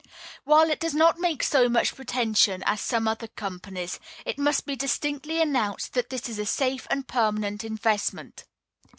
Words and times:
While 0.45 0.71
it 0.71 0.79
does 0.79 0.95
not 0.95 1.19
make 1.19 1.43
so 1.43 1.69
much 1.69 1.93
pretension 1.95 2.63
as 2.65 2.81
some 2.81 3.07
other 3.07 3.27
companies, 3.27 3.99
it 4.25 4.39
must 4.39 4.65
be 4.65 4.75
distinctly 4.75 5.39
announced 5.39 5.93
that 5.93 6.09
this 6.09 6.27
is 6.27 6.39
a 6.39 6.45
safe 6.47 6.87
and 6.89 7.07
permanent 7.07 7.63
investment." 7.63 8.45